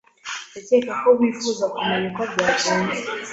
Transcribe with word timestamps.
Ndakeka 0.51 0.91
ko 1.01 1.07
wifuza 1.19 1.65
kumenya 1.73 2.07
uko 2.09 2.21
byagenze. 2.31 2.99